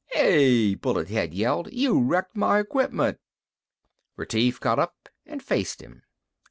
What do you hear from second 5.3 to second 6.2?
faced him.